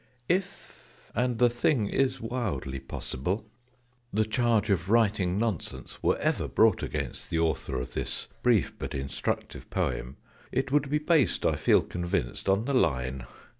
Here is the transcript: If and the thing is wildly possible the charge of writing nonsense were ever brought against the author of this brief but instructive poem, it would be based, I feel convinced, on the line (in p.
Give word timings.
If 0.27 0.83
and 1.13 1.37
the 1.37 1.47
thing 1.47 1.87
is 1.87 2.19
wildly 2.19 2.79
possible 2.79 3.45
the 4.11 4.25
charge 4.25 4.71
of 4.71 4.89
writing 4.89 5.37
nonsense 5.37 6.01
were 6.01 6.17
ever 6.17 6.47
brought 6.47 6.81
against 6.81 7.29
the 7.29 7.37
author 7.37 7.79
of 7.79 7.93
this 7.93 8.27
brief 8.41 8.73
but 8.79 8.95
instructive 8.95 9.69
poem, 9.69 10.17
it 10.51 10.71
would 10.71 10.89
be 10.89 10.97
based, 10.97 11.45
I 11.45 11.55
feel 11.55 11.83
convinced, 11.83 12.49
on 12.49 12.65
the 12.65 12.73
line 12.73 13.13
(in 13.13 13.19
p. 13.19 13.25